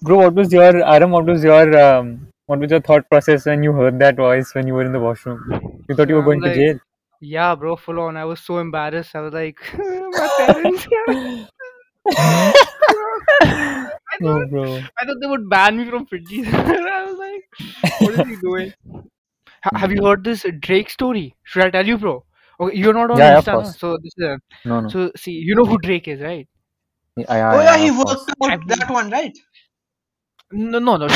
Bro, 0.01 0.17
what 0.17 0.33
was 0.35 0.53
your 0.53 0.63
Aram? 0.63 1.11
What 1.11 1.25
was 1.25 1.43
your 1.43 1.77
um, 1.77 2.27
what 2.45 2.59
was 2.59 2.71
your 2.71 2.79
thought 2.81 3.09
process 3.09 3.45
when 3.45 3.63
you 3.63 3.73
heard 3.73 3.99
that 3.99 4.15
voice 4.15 4.53
when 4.55 4.67
you 4.67 4.73
were 4.73 4.85
in 4.85 4.93
the 4.93 4.99
washroom? 4.99 5.41
You 5.89 5.95
thought 5.95 6.07
you 6.09 6.15
were 6.15 6.21
I'm 6.21 6.23
going 6.23 6.41
to 6.43 6.53
jail. 6.53 6.79
yeah 7.19 7.55
bro 7.55 7.75
full 7.75 7.99
on 7.99 8.15
i 8.15 8.23
was 8.25 8.39
so 8.39 8.59
embarrassed 8.59 9.15
i 9.15 9.21
was 9.21 9.33
like 9.33 9.57
my 9.77 10.29
parents 10.37 10.85
I 12.09 12.53
Oh, 14.21 14.23
thought, 14.23 14.49
bro. 14.49 14.81
I 14.99 15.05
thought 15.05 15.17
they 15.21 15.27
would 15.27 15.47
ban 15.49 15.77
me 15.77 15.85
from 15.89 16.05
FIITJEE. 16.07 16.53
I 16.53 16.71
was 16.71 16.81
like, 16.89 17.06
what 17.97 18.15
is 18.15 18.23
he 18.23 18.35
doing? 18.37 18.73
Ha- 19.63 19.71
have 19.75 19.91
you 19.91 20.03
heard 20.05 20.23
this 20.23 20.45
Drake 20.59 20.89
story? 20.89 21.35
Should 21.43 21.63
I 21.65 21.69
tell 21.69 21.85
you, 21.87 21.97
bro? 21.97 22.25
Okay, 22.59 22.77
you're 22.77 22.93
not 22.93 23.11
on 23.11 23.21
Yeah, 23.21 23.31
yeah, 23.31 23.41
Insta, 23.41 23.57
no? 23.57 23.75
so 23.77 23.97
this 24.03 24.13
is 24.17 24.23
a, 24.25 24.39
No, 24.65 24.81
no. 24.81 24.93
so 24.93 25.11
see, 25.15 25.31
you 25.31 25.55
know 25.55 25.65
who 25.65 25.77
Drake 25.79 26.07
is, 26.07 26.21
right? 26.21 26.47
Yeah, 27.17 27.25
yeah, 27.29 27.53
Oh 27.53 27.61
yeah, 27.61 27.77
he 27.77 27.91
worked 27.91 28.31
out 28.41 28.67
that 28.67 28.89
one, 28.89 29.09
right? 29.09 29.33
No, 30.51 30.79
no, 30.79 30.97
no. 30.97 31.07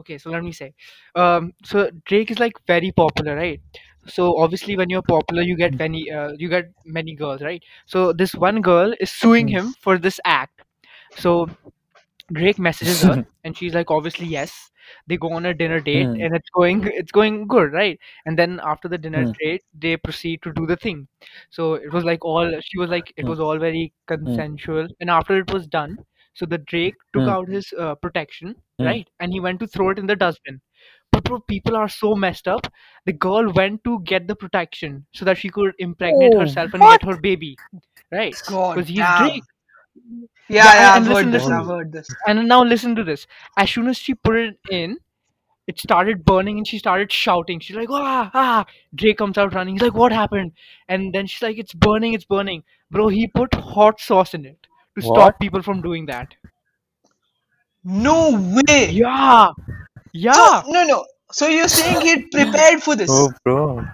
Okay, 0.00 0.18
so 0.18 0.30
let 0.30 0.44
me 0.44 0.52
say, 0.52 0.72
um, 1.16 1.52
so 1.64 1.90
Drake 2.06 2.30
is 2.30 2.38
like 2.38 2.52
very 2.66 2.92
popular, 2.92 3.34
right? 3.36 3.60
So 4.06 4.36
obviously, 4.38 4.76
when 4.76 4.90
you're 4.90 5.02
popular, 5.02 5.42
you 5.42 5.56
get 5.56 5.78
many, 5.78 6.10
uh, 6.10 6.30
you 6.38 6.48
get 6.48 6.66
many 6.84 7.14
girls, 7.14 7.42
right? 7.42 7.62
So 7.86 8.12
this 8.12 8.34
one 8.34 8.60
girl 8.60 8.94
is 9.00 9.10
suing 9.10 9.46
Hmm. 9.46 9.48
him 9.48 9.74
for 9.80 9.98
this 9.98 10.20
act. 10.24 10.62
So 11.16 11.48
Drake 12.32 12.58
messages 12.58 13.02
her, 13.02 13.18
and 13.44 13.56
she's 13.56 13.74
like, 13.74 13.90
obviously 13.90 14.26
yes. 14.26 14.70
They 15.06 15.16
go 15.16 15.32
on 15.32 15.46
a 15.46 15.54
dinner 15.54 15.80
date, 15.80 16.06
Hmm. 16.06 16.22
and 16.22 16.34
it's 16.34 16.48
going, 16.50 16.82
it's 16.86 17.12
going 17.12 17.46
good, 17.46 17.72
right? 17.72 17.98
And 18.26 18.38
then 18.38 18.60
after 18.62 18.88
the 18.88 18.98
dinner 18.98 19.24
Hmm. 19.24 19.32
date, 19.40 19.62
they 19.78 19.96
proceed 19.96 20.42
to 20.42 20.52
do 20.52 20.66
the 20.66 20.76
thing. 20.76 21.06
So 21.50 21.74
it 21.74 21.92
was 21.92 22.04
like 22.04 22.24
all, 22.24 22.50
she 22.60 22.78
was 22.78 22.90
like, 22.90 23.12
it 23.16 23.24
Hmm. 23.24 23.28
was 23.28 23.40
all 23.40 23.58
very 23.58 23.92
consensual. 24.06 24.88
And 25.00 25.10
after 25.10 25.38
it 25.38 25.52
was 25.52 25.66
done, 25.66 25.98
so 26.34 26.46
the 26.46 26.58
Drake 26.58 26.94
took 27.12 27.22
Hmm. 27.22 27.28
out 27.28 27.48
his 27.48 27.72
uh, 27.78 27.94
protection, 27.96 28.54
Hmm. 28.78 28.84
right? 28.84 29.08
And 29.20 29.32
he 29.32 29.40
went 29.40 29.60
to 29.60 29.66
throw 29.66 29.90
it 29.90 29.98
in 29.98 30.06
the 30.06 30.16
dustbin. 30.16 30.60
People 31.48 31.76
are 31.76 31.88
so 31.88 32.14
messed 32.14 32.46
up. 32.46 32.66
The 33.06 33.12
girl 33.12 33.50
went 33.52 33.82
to 33.84 34.00
get 34.04 34.28
the 34.28 34.36
protection 34.36 35.06
so 35.14 35.24
that 35.24 35.38
she 35.38 35.48
could 35.48 35.72
impregnate 35.78 36.34
Oh, 36.34 36.40
herself 36.40 36.74
and 36.74 36.82
what? 36.82 37.00
get 37.00 37.08
her 37.08 37.16
baby, 37.16 37.56
right? 38.12 38.36
Because 38.74 38.88
he's. 38.88 39.08
Drake. 39.16 39.42
Yeah, 40.48 40.64
Yeah, 40.64 40.74
yeah, 40.74 40.96
and 40.96 41.04
I've 41.04 41.08
listen, 41.10 41.32
heard 41.32 41.32
this. 41.40 41.46
I've 41.48 41.66
heard 41.66 41.92
this. 41.92 42.08
And 42.26 42.48
now 42.48 42.62
listen 42.62 42.94
to 42.96 43.04
this. 43.04 43.26
As 43.56 43.70
soon 43.70 43.88
as 43.88 43.98
she 43.98 44.14
put 44.14 44.36
it 44.36 44.58
in, 44.70 44.98
it 45.66 45.80
started 45.80 46.24
burning 46.24 46.58
and 46.58 46.66
she 46.66 46.78
started 46.78 47.10
shouting. 47.10 47.58
She's 47.58 47.76
like, 47.76 47.88
ah, 47.90 48.30
ah. 48.34 48.66
Drake 48.94 49.18
comes 49.18 49.36
out 49.38 49.52
running. 49.54 49.74
He's 49.74 49.82
like, 49.82 49.94
what 49.94 50.12
happened? 50.12 50.52
And 50.88 51.12
then 51.12 51.26
she's 51.26 51.42
like, 51.42 51.58
it's 51.58 51.74
burning, 51.74 52.14
it's 52.14 52.24
burning. 52.24 52.62
Bro, 52.90 53.08
he 53.08 53.26
put 53.26 53.52
hot 53.54 54.00
sauce 54.00 54.34
in 54.34 54.44
it 54.46 54.66
to 54.96 55.02
stop 55.02 55.40
people 55.40 55.62
from 55.62 55.82
doing 55.82 56.06
that. 56.06 56.34
No 57.84 58.30
way. 58.68 58.90
Yeah. 58.90 59.50
So 59.56 59.64
Yeah. 60.12 60.62
no, 60.68 60.84
no. 60.84 61.04
So 61.32 61.48
you're 61.48 61.68
saying 61.68 62.00
he 62.02 62.22
prepared 62.28 62.82
for 62.82 62.94
this? 62.94 63.10
Oh, 63.10 63.32
bro. 63.44 63.84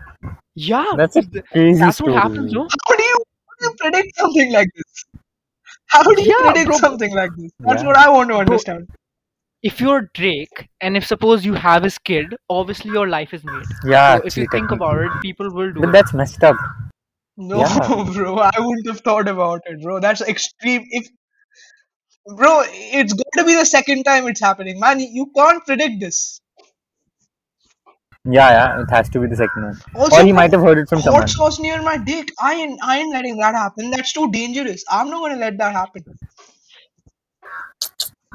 Yeah. 0.55 0.85
That's 0.97 1.17
a 1.17 1.23
crazy 1.23 1.79
That's 1.81 1.97
story. 1.97 2.13
what 2.13 2.23
happens, 2.23 2.53
no? 2.53 2.69
How 2.87 2.97
do 2.97 3.03
you, 3.03 3.17
how 3.49 3.55
do 3.59 3.65
you 3.65 3.75
predict 3.81 4.17
something 4.19 4.53
like 4.53 4.69
this? 4.77 5.05
How 5.93 6.03
do 6.03 6.23
you 6.23 6.29
Yeah, 6.29 6.53
predict 6.53 6.67
bro. 6.69 6.77
something 6.79 7.15
like 7.15 7.31
this? 7.37 7.53
That's 7.61 7.83
Yeah. 7.83 7.87
what 7.89 7.97
I 7.97 8.09
want 8.11 8.31
to 8.31 8.37
understand. 8.37 8.89
If 9.63 9.81
you're 9.81 10.11
Drake 10.15 10.69
and 10.81 10.97
if 10.97 11.07
suppose 11.07 11.45
you 11.45 11.55
have 11.55 11.85
his 11.85 11.99
kid, 11.99 12.35
obviously 12.51 12.91
your 12.91 13.09
life 13.09 13.33
is 13.33 13.45
made. 13.45 13.67
Yeah, 13.85 14.19
So 14.19 14.23
if 14.27 14.37
you 14.37 14.47
think 14.51 14.71
about 14.73 14.99
it, 14.99 15.13
people 15.23 15.51
will 15.53 15.73
do 15.73 15.81
But 15.81 15.91
it. 15.91 15.93
that's 15.93 16.13
messed 16.15 16.43
up. 16.43 16.57
No, 17.37 17.59
Yeah. 17.61 17.79
bro, 18.15 18.39
I 18.39 18.51
wouldn't 18.59 18.87
have 18.89 19.01
thought 19.01 19.29
about 19.29 19.61
it, 19.67 19.81
bro. 19.83 20.01
That's 20.01 20.21
extreme. 20.23 20.85
If 20.91 21.07
bro, 22.37 22.63
it's 22.67 23.13
going 23.13 23.37
to 23.39 23.45
be 23.45 23.55
the 23.55 23.65
second 23.67 24.05
time 24.05 24.27
it's 24.29 24.41
happening, 24.41 24.79
man. 24.81 25.01
You 25.01 25.31
can't 25.37 25.65
predict 25.65 26.01
this. 26.01 26.41
Yeah, 28.25 28.51
yeah, 28.51 28.83
it 28.83 28.91
has 28.91 29.09
to 29.11 29.21
be 29.21 29.27
the 29.27 29.35
second 29.37 29.65
one. 29.65 29.79
Also, 29.97 30.21
Or 30.21 30.25
he 30.25 30.33
might 30.33 30.53
have 30.53 30.61
heard 30.61 30.79
it 30.79 30.89
from 30.89 31.01
someone. 31.01 31.23
hot 31.23 31.31
sauce 31.31 31.59
near 31.59 31.83
my 31.83 31.97
dick. 31.97 32.31
I 32.41 32.55
ain't, 32.55 32.79
I 32.83 32.99
ain't 33.01 33.13
letting 33.13 33.37
that 33.39 33.55
happen. 33.55 33.91
That's 33.91 34.13
too 34.13 34.31
dangerous. 34.31 34.85
I'm 34.89 35.11
not 35.11 35.21
gonna 35.23 35.41
let 35.41 35.59
that 35.59 35.73
happen. 35.73 36.05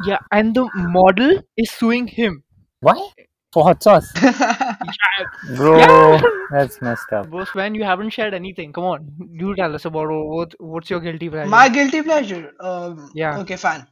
Yeah, 0.06 0.20
and 0.32 0.54
the 0.54 0.70
model 0.76 1.40
is 1.56 1.72
suing 1.72 2.08
him. 2.08 2.44
Why? 2.82 3.10
For 3.54 3.64
hot 3.64 3.82
sauce? 3.82 4.12
Yeah, 4.22 5.56
Bro, 5.56 5.78
yeah. 5.80 6.22
that's 6.52 6.82
messed 6.82 7.12
up. 7.12 7.30
Boss 7.30 7.54
man, 7.56 7.74
you 7.76 7.84
haven't 7.84 8.12
shared 8.12 8.34
anything. 8.34 8.72
Come 8.74 8.84
on, 8.84 9.08
you 9.32 9.56
tell 9.56 9.74
us 9.74 9.86
about 9.86 10.08
what 10.10 10.54
what's 10.60 10.90
your 10.90 11.00
guilty 11.00 11.30
pleasure? 11.30 11.50
My 11.50 11.68
guilty 11.70 12.02
pleasure. 12.04 12.52
Um, 12.60 13.10
Yeah. 13.16 13.40
Okay, 13.40 13.56
fine. 13.56 13.88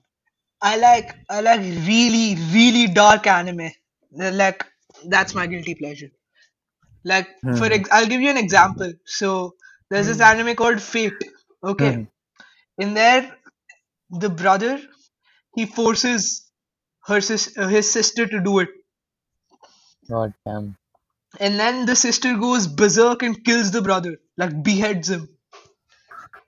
I 0.61 0.77
like 0.77 1.15
I 1.29 1.41
like 1.41 1.61
really 1.61 2.35
really 2.53 2.87
dark 2.87 3.27
anime. 3.27 3.71
They're 4.11 4.31
Like 4.31 4.65
that's 5.09 5.35
my 5.35 5.47
guilty 5.47 5.75
pleasure. 5.75 6.09
Like 7.05 7.27
for 7.55 7.65
Hmm. 7.65 7.71
ex- 7.71 7.89
I'll 7.91 8.07
give 8.07 8.21
you 8.21 8.29
an 8.29 8.37
example. 8.37 8.93
So 9.05 9.55
there's 9.89 10.07
this 10.07 10.21
anime 10.21 10.55
called 10.55 10.81
Fate. 10.81 11.13
Okay, 11.63 11.97
Mhm. 11.97 12.07
in 12.77 12.93
there, 12.95 13.35
the 14.11 14.29
brother 14.29 14.81
he 15.55 15.65
forces 15.65 16.49
her 17.07 17.21
sis- 17.21 17.57
uh, 17.57 17.67
his 17.67 17.91
sister 17.91 18.27
to 18.27 18.41
do 18.41 18.59
it, 18.59 18.69
God 20.09 20.33
damn. 20.45 20.77
and 21.39 21.59
then 21.59 21.85
the 21.85 21.95
sister 21.95 22.35
goes 22.37 22.67
berserk 22.67 23.23
and 23.23 23.43
kills 23.45 23.71
the 23.71 23.81
brother, 23.81 24.17
like 24.37 24.63
beheads 24.63 25.09
him. 25.09 25.29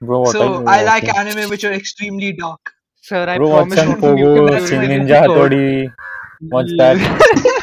Bro, 0.01 0.21
what 0.21 0.41
are 0.41 0.47
So 0.47 0.61
you 0.61 0.65
I 0.67 0.83
like 0.83 1.07
watching? 1.07 1.15
anime 1.15 1.49
which 1.49 1.63
are 1.63 1.73
extremely 1.73 2.33
dark. 2.33 2.73
Sir, 3.01 3.27
I 3.29 3.39
Bro, 3.39 3.49
watch 3.49 3.75
promise 3.77 3.83
you, 3.83 3.95
you 4.15 4.27
Pogo, 4.27 4.33
can 4.33 4.45
never 4.45 4.71
Ninja 4.89 5.07
this 5.07 5.21
word. 5.25 5.53
Hattori. 5.53 5.93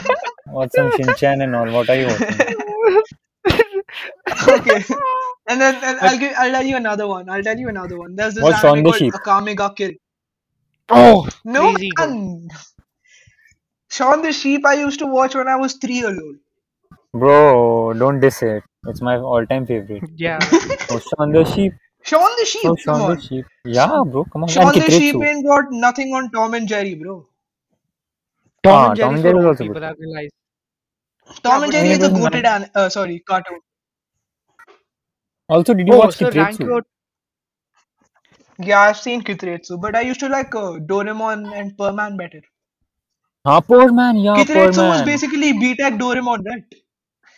What's 0.54 0.75
that? 0.75 0.84
Watch 0.84 0.92
some 0.92 0.92
Shinchan 0.92 1.42
and 1.44 1.54
all. 1.56 1.70
What 1.70 1.90
are 1.90 1.96
you 1.96 2.06
watching? 2.08 2.44
okay. 4.49 4.84
And 5.49 5.61
then 5.61 5.75
and 5.84 6.00
I'll 6.00 6.18
give, 6.18 6.32
I'll 6.38 6.50
tell 6.52 6.64
you 6.64 6.76
another 6.76 7.06
one. 7.08 7.28
I'll 7.28 7.42
tell 7.42 7.58
you 7.58 7.68
another 7.68 7.99
one. 7.99 8.16
There's 8.16 8.34
this 8.34 8.44
Watch 8.44 8.54
Shaun 8.61 8.82
anime 8.82 8.84
the 8.84 8.92
called 8.92 9.00
Sheep. 9.00 9.14
Akame 9.14 9.56
ga 9.56 9.70
Kill. 9.75 9.92
Oh, 10.90 11.28
No 11.44 11.73
crazy 11.73 11.94
man. 11.96 12.49
Shaun 13.90 14.23
the 14.23 14.32
Sheep 14.32 14.66
I 14.66 14.75
used 14.75 14.99
to 15.00 15.06
watch 15.06 15.34
when 15.34 15.49
I 15.49 15.56
was 15.56 15.75
three 15.75 15.96
years 15.96 16.18
old. 16.18 16.37
Bro, 17.12 17.94
don't 17.94 18.20
diss 18.20 18.42
it. 18.42 18.62
It's 18.87 19.02
my 19.02 19.16
all-time 19.18 19.66
favorite. 19.66 20.04
Yeah. 20.16 20.40
Oh, 20.90 20.99
Shaun 21.00 21.32
the 21.32 21.44
Sheep. 21.44 21.73
Shaun 22.02 22.30
the 22.38 22.46
Sheep, 22.46 22.73
Oh, 22.73 22.76
come 22.76 23.00
Shaun 23.00 23.02
on. 23.02 23.16
the 23.16 23.20
Sheep. 23.20 23.46
Yeah, 23.64 24.02
bro, 24.06 24.25
come 24.25 24.44
on. 24.44 24.50
Shaun 24.50 24.75
and 24.75 24.80
the 24.80 24.90
Sheep 24.90 25.20
ain't 25.23 25.46
got 25.46 25.66
nothing 25.70 26.14
on 26.14 26.30
Tom 26.30 26.54
and 26.54 26.68
Jerry, 26.68 26.94
bro. 26.94 27.26
Tom 28.64 28.82
Ah, 28.82 28.84
and 28.84 28.96
Tom 28.96 29.14
Jerry 29.14 29.16
and 29.16 29.23
for 29.23 29.26
Jerry 29.26 29.38
is 29.38 29.44
old 29.46 29.58
also 29.58 29.64
people, 29.64 29.82
good. 29.82 29.84
I've 29.84 29.99
realized. 29.99 30.34
Tom 31.44 31.62
and 31.62 31.72
Jerry 31.72 31.90
Anime 31.90 31.92
is 31.92 32.02
a 32.02 32.08
is 32.08 32.10
goated 32.10 32.44
an- 32.46 32.70
uh, 32.74 32.88
sorry, 32.88 33.20
cartoon. 33.20 33.60
Also, 35.48 35.72
did 35.72 35.88
you 35.88 35.94
Oh, 35.94 35.96
watch 35.96 36.18
so 36.18 36.28
Kiteretsu? 36.28 36.60
your 36.60 36.82
Yeah, 38.58 38.80
I've 38.80 38.96
seen 38.98 39.22
Kiteretsu, 39.22 39.80
but 39.80 39.94
I 39.94 40.00
used 40.00 40.18
to 40.18 40.28
like 40.28 40.52
uh, 40.56 40.72
Doraemon 40.80 41.52
and 41.56 41.76
Perman 41.76 42.16
better. 42.18 42.42
हाँ 43.46 43.60
poor 43.68 43.90
man 43.92 44.16
yeah 44.24 44.44
poor 44.52 44.72
Kiteretsu 44.72 44.84
was 44.86 45.02
man 45.02 45.02
basically 45.02 45.52
B-Tech 45.54 45.94
Doraemon, 45.94 46.44
right? 46.44 46.64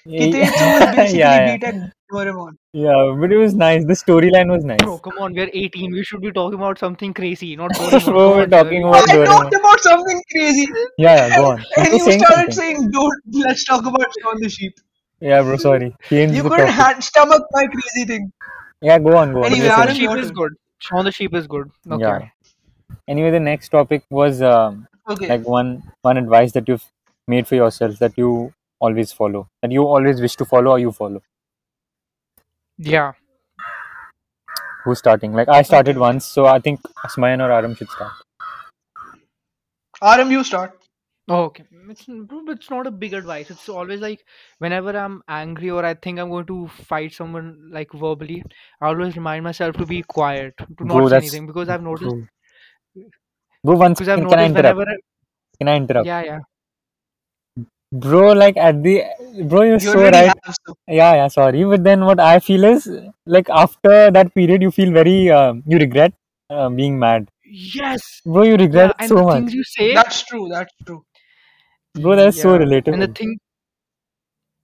yeah 0.14 0.78
was 0.78 0.96
basically 0.96 1.18
yeah 1.18 1.56
B-Tech 1.56 1.74
Doraemon. 2.12 2.52
yeah 2.72 3.14
but 3.20 3.32
it 3.32 3.38
was 3.38 3.54
nice 3.54 3.84
the 3.84 3.94
storyline 3.94 4.50
was 4.54 4.64
nice 4.64 4.78
Bro, 4.82 4.98
come 4.98 5.18
on, 5.18 5.34
we're 5.34 5.50
18. 5.52 5.92
We 5.92 6.04
should 6.04 6.20
be 6.20 6.30
talking 6.32 6.58
about 6.58 6.78
something 6.78 7.12
crazy, 7.12 7.56
not 7.56 7.70
Doraemon. 7.78 8.04
bro 8.04 8.28
Come 8.30 8.36
we're 8.38 8.46
talking 8.46 8.84
about 8.88 9.08
I 9.08 9.14
Doraemon 9.14 9.26
talked 9.26 9.54
about 9.60 9.80
something 9.80 10.22
crazy, 10.32 10.66
yeah 10.98 11.16
yeah 11.28 11.36
go 11.38 11.46
on 11.52 11.58
you 11.58 11.64
and 11.78 11.88
were 11.92 11.98
you 11.98 12.04
saying 12.04 12.20
started 12.20 12.52
something 12.54 12.76
saying, 12.76 12.90
"Don't 12.90 13.22
let's 13.46 13.64
talk 13.64 13.86
about 13.86 14.06
Shaun 14.22 14.40
the 14.40 14.48
Sheep." 14.48 14.74
yeah 15.20 15.42
bro 15.42 15.56
sorry 15.56 15.94
change 16.10 16.34
You 16.36 16.42
couldn't 16.42 16.58
topic 16.66 16.74
hand 16.80 17.04
stomach 17.04 17.42
my 17.52 17.66
crazy 17.74 18.04
thing. 18.12 18.32
yeah 18.82 18.98
go 18.98 19.16
on 19.16 19.32
go 19.32 19.40
on 19.44 19.46
Anyway, 19.46 19.66
you 19.66 19.72
Shaun 19.72 19.86
the 19.86 19.94
Sheep 19.94 20.16
is 20.24 20.30
good. 20.30 20.52
Shaun 20.78 21.04
the 21.04 21.12
Sheep 21.12 21.34
is 21.34 21.46
good. 21.46 21.70
Okay. 21.90 22.02
yeah 22.02 22.28
anyway 23.08 23.30
the 23.30 23.40
next 23.40 23.70
topic 23.70 24.04
was 24.10 24.42
um, 24.42 24.86
Okay. 25.08 25.28
like 25.28 25.44
one 25.46 25.82
one 26.02 26.16
advice 26.16 26.52
that 26.52 26.68
you've 26.68 26.84
made 27.28 27.46
for 27.48 27.54
yourself 27.54 27.98
that 28.00 28.16
you 28.18 28.52
always 28.80 29.12
follow 29.12 29.48
that 29.62 29.72
you 29.72 29.82
always 29.82 30.20
wish 30.20 30.36
to 30.36 30.44
follow 30.44 30.72
or 30.72 30.78
you 30.78 30.92
follow 30.92 31.22
Yeah. 32.78 33.12
who's 34.84 34.98
starting 34.98 35.32
like 35.32 35.48
I 35.48 35.62
started 35.62 35.98
once 35.98 36.24
so 36.24 36.46
I 36.46 36.60
think 36.60 36.80
Asmayan 37.04 37.40
or 37.40 37.50
Aram 37.50 37.74
should 37.74 37.88
start 37.88 38.12
Aram, 40.02 40.30
you 40.30 40.44
start. 40.44 40.78
Oh, 41.28 41.44
okay. 41.44 41.64
It's, 41.90 42.04
it's 42.08 42.70
not 42.70 42.86
a 42.86 42.90
big 42.90 43.14
advice. 43.14 43.50
It's 43.50 43.68
always 43.68 44.00
like 44.00 44.24
whenever 44.58 44.96
I'm 44.96 45.22
angry 45.26 45.70
or 45.70 45.84
I 45.84 45.94
think 45.94 46.20
I'm 46.20 46.30
going 46.30 46.46
to 46.46 46.68
fight 46.68 47.12
someone 47.12 47.70
like 47.72 47.92
verbally, 47.92 48.44
I 48.80 48.88
always 48.88 49.16
remind 49.16 49.42
myself 49.42 49.76
to 49.76 49.86
be 49.86 50.02
quiet, 50.02 50.54
to 50.58 50.66
bro 50.84 50.98
not 50.98 51.10
say 51.10 51.16
anything 51.16 51.46
because 51.46 51.68
I've 51.68 51.82
noticed 51.82 52.14
bro, 52.14 53.04
bro 53.64 53.76
one 53.76 53.92
because 53.94 54.08
I've 54.08 54.18
second 54.18 54.28
can 54.28 54.38
I 54.38 54.44
interrupt 54.46 54.76
whenever 54.76 54.90
I, 54.90 54.96
can 55.58 55.68
I 55.68 55.76
interrupt 55.76 56.06
yeah 56.06 56.22
yeah 56.22 56.38
bro 58.04 58.32
like 58.32 58.56
at 58.56 58.82
the 58.82 58.94
bro 59.48 59.62
you're 59.62 59.78
You 59.80 59.92
so 59.92 60.02
right 60.02 60.32
have 60.32 60.56
yeah 60.88 61.14
yeah 61.20 61.28
sorry 61.28 61.64
but 61.64 61.84
then 61.84 62.04
what 62.04 62.20
i 62.20 62.38
feel 62.38 62.64
is 62.64 62.88
like 63.26 63.48
after 63.50 64.10
that 64.10 64.34
period 64.34 64.62
you 64.62 64.70
feel 64.70 64.92
very 64.92 65.30
um, 65.30 65.62
you 65.66 65.78
regret 65.78 66.12
uh, 66.50 66.68
being 66.68 66.98
mad 66.98 67.28
yes 67.44 68.02
bro 68.24 68.42
you 68.42 68.56
yeah 68.56 68.56
regret 68.56 68.94
and 68.98 69.08
so 69.08 69.16
the 69.16 69.24
much 69.24 69.38
things 69.38 69.54
you 69.54 69.64
say 69.64 69.94
That's 69.94 70.22
true. 70.24 70.48
That's 70.48 70.72
true. 70.86 71.02
bro 71.94 72.16
that's 72.16 72.38
so 72.40 72.50
yeah 72.50 72.60
and 72.92 73.02
the 73.02 73.08
relatable 73.08 73.16
thing 73.18 73.38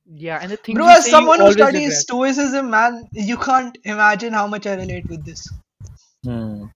yeah 0.06 0.38
and 0.40 0.50
the 0.52 0.56
things 0.56 0.76
Bro, 0.76 0.88
as 0.88 1.08
someone 1.10 1.38
who 1.40 1.44
always 1.44 1.54
studies 1.54 1.84
regret 1.88 2.02
stoicism, 2.02 2.70
man, 2.70 3.08
you 3.12 3.36
can't 3.36 3.76
imagine 3.84 4.32
how 4.32 4.46
much 4.46 4.66
I 4.66 4.74
relate 4.74 5.06
with 5.08 5.24
this. 5.24 5.46
hmm. 6.24 6.66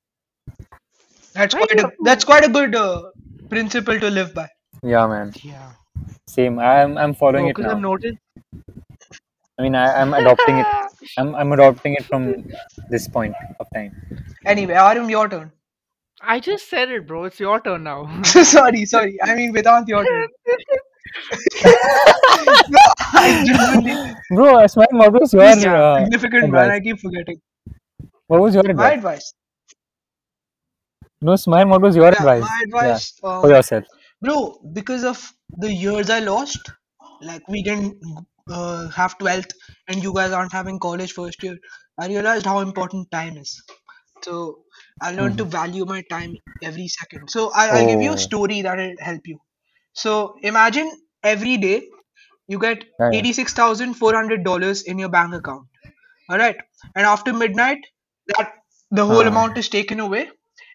That's 1.34 1.54
right 1.54 1.68
quite 1.68 1.80
a 1.80 1.90
that's 2.02 2.25
quite 2.25 2.44
a 2.44 2.48
good 2.48 2.75
uh, 2.75 3.02
principle 3.48 4.00
to 4.00 4.10
live 4.10 4.34
by. 4.34 4.48
yeah 4.82 5.06
man 5.06 5.32
yeah 5.42 5.72
same 6.28 6.58
i'm 6.58 6.96
i'm 6.98 7.14
following 7.14 7.46
bro 7.46 7.48
it 7.48 7.56
because 7.56 7.66
I've 7.66 7.78
now 7.78 7.80
noticed 7.80 8.18
i 9.58 9.62
mean 9.62 9.74
I, 9.74 9.86
i'm 10.00 10.12
adopting 10.14 10.58
it 10.62 10.66
i'm 11.18 11.34
i'm 11.34 11.52
adopting 11.52 11.94
it 11.98 12.04
from 12.10 12.22
this 12.90 13.08
point 13.08 13.34
of 13.60 13.66
time 13.74 13.92
Anyway, 14.46 14.74
Aram, 14.74 15.10
your 15.10 15.28
turn. 15.28 15.52
I 16.20 16.40
just 16.40 16.68
said 16.70 16.90
it 16.90 17.06
bro 17.06 17.24
it's 17.24 17.40
your 17.40 17.60
turn 17.60 17.84
now 17.84 18.22
sorry, 18.24 18.84
sorry. 18.86 19.18
I 19.22 19.34
mean, 19.34 19.52
Vedant, 19.54 19.88
your 19.88 20.04
turn. 20.06 20.28
no, 22.68 22.78
I 23.14 23.34
genuinely. 23.44 24.00
bro 24.30 24.54
Asman, 24.64 24.92
what 24.92 25.12
was 25.12 25.32
your 25.32 25.44
He's 25.44 25.64
uh, 25.66 25.98
significant, 25.98 26.50
man. 26.50 26.70
I 26.70 26.78
advice 26.78 26.80
keep 26.80 26.98
forgetting. 27.00 27.40
what 28.28 28.40
was 28.40 28.54
your 28.54 28.68
My 28.74 28.92
advice 28.92 28.92
advice. 28.92 29.34
no 31.20 31.36
smile 31.36 31.68
what 31.68 31.82
was 31.82 31.96
your 31.96 32.08
Yeah, 32.10 32.18
advice 32.18 32.44
my 32.44 32.60
yeah 32.80 32.98
advice. 32.98 33.20
for 33.40 33.48
Um, 33.48 33.50
yourself 33.50 33.84
bro, 34.20 34.61
because 34.73 35.04
of 35.04 35.32
the 35.56 35.73
years 35.73 36.11
I 36.11 36.20
lost, 36.20 36.70
like 37.20 37.46
we 37.49 37.62
didn't 37.62 37.96
uh, 38.50 38.88
have 38.90 39.18
12th 39.18 39.52
and 39.88 40.02
you 40.02 40.12
guys 40.14 40.32
aren't 40.32 40.52
having 40.52 40.78
college 40.78 41.12
first 41.12 41.42
year, 41.42 41.58
I 41.99 42.08
realized 42.08 42.46
how 42.46 42.61
important 42.61 43.11
time 43.11 43.37
is. 43.37 43.62
So 44.23 44.64
I 45.00 45.12
learned 45.12 45.38
to 45.38 45.44
hmm 45.44 45.46
value 45.46 45.85
my 45.85 46.02
time 46.11 46.37
every 46.62 46.88
second. 46.88 47.30
So 47.30 47.52
I, 47.54 47.68
I'll 47.70 47.87
give 47.87 48.02
you 48.02 48.14
a 48.14 48.18
oh 48.18 48.28
story 48.28 48.62
that 48.62 48.76
will 48.78 48.94
help 49.00 49.23
you. 49.26 49.38
So 49.94 50.37
imagine 50.42 50.90
every 51.23 51.56
day 51.58 51.88
you 52.49 52.58
get 52.58 52.85
yeah, 52.99 53.11
yeah. 53.12 53.26
$86,400 53.26 54.82
in 54.82 54.99
your 54.99 55.08
bank 55.08 55.35
account. 55.35 55.68
All 56.30 56.38
right. 56.38 56.56
And 56.94 57.06
after 57.06 57.32
midnight, 57.32 57.78
that 58.28 58.52
the 58.90 59.04
whole 59.06 59.26
Uh, 59.26 59.26
amount 59.26 59.58
is 59.58 59.68
taken 59.68 60.00
away 60.00 60.30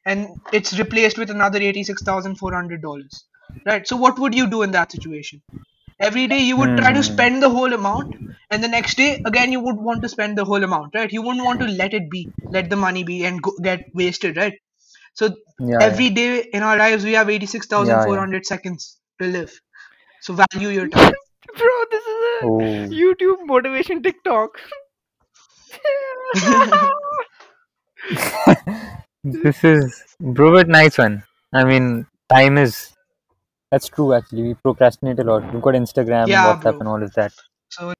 and 0.06 0.30
it's 0.54 0.78
replaced 0.80 1.18
with 1.18 1.30
another 1.30 1.60
$86,400. 1.60 3.26
Right. 3.66 3.88
So 3.88 3.96
what 3.96 4.20
would 4.20 4.36
you 4.36 4.50
do 4.50 4.62
in 4.64 4.72
that 4.72 4.92
situation? 4.92 5.42
Every 6.00 6.28
day 6.28 6.40
you 6.40 6.58
would 6.58 6.78
try 6.78 6.94
to 6.94 7.04
hmm. 7.04 7.04
spend 7.04 7.44
the 7.44 7.50
whole 7.50 7.74
amount, 7.74 8.16
and 8.52 8.64
the 8.64 8.68
next 8.68 8.98
day 8.98 9.22
again 9.26 9.52
you 9.52 9.60
would 9.62 9.78
want 9.78 10.02
to 10.04 10.10
spend 10.10 10.38
the 10.38 10.46
whole 10.46 10.64
amount, 10.64 10.96
right? 10.96 11.12
You 11.12 11.22
wouldn't 11.22 11.46
want 11.46 11.60
to 11.62 11.68
let 11.68 11.94
it 11.94 12.10
be, 12.12 12.32
let 12.52 12.70
the 12.70 12.76
money 12.78 13.04
be, 13.04 13.26
and 13.26 13.42
go, 13.42 13.54
get 13.64 13.86
wasted, 13.94 14.38
right? 14.38 14.54
So 15.16 15.36
Yeah, 15.60 15.88
yeah, 15.88 16.00
every 16.00 16.10
day 16.12 16.44
in 16.54 16.64
our 16.64 16.78
lives 16.78 17.04
we 17.06 17.14
have 17.14 17.30
yeah, 17.76 18.06
86,400 18.10 18.46
seconds 18.46 19.00
to 19.22 19.28
live. 19.28 19.54
So 20.22 20.34
value 20.36 20.70
your 20.70 20.88
time. 20.90 21.14
bro 21.58 21.78
this 21.92 22.06
is 22.06 22.24
a 22.24 22.36
Oh, 22.42 22.98
YouTube 23.04 23.46
motivation 23.46 24.02
TikTok 24.04 24.60
this 29.24 29.64
is 29.64 30.04
bro, 30.20 30.52
but 30.54 30.68
nice 30.68 30.98
one. 30.98 31.24
I 31.54 31.64
mean, 31.64 32.08
time 32.30 32.58
is 32.58 32.94
that's 33.72 33.88
true. 33.88 34.14
Actually, 34.14 34.44
we 34.44 34.54
procrastinate 34.56 35.20
a 35.20 35.24
lot. 35.24 35.52
We've 35.54 35.62
got 35.62 35.74
Instagram, 35.76 36.28
yeah, 36.28 36.46
WhatsApp, 36.56 36.62
bro. 36.62 36.80
and 36.80 36.88
all 36.88 37.04
of 37.04 37.14
that. 37.14 37.34
So 37.70 37.94